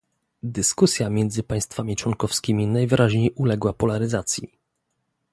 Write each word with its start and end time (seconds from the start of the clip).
Dyskusja 0.43 1.09
między 1.09 1.43
państwami 1.43 1.95
członkowskimi 1.95 2.67
najwyraźniej 2.67 3.31
uległa 3.31 3.73
polaryzacji 3.73 4.51